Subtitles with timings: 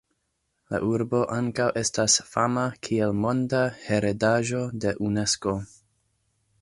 [0.73, 5.55] La urbo ankaŭ estas fama kiel Monda heredaĵo de Unesko.